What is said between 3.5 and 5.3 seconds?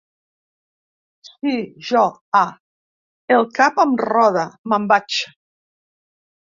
cap em roda! Me'n vaig.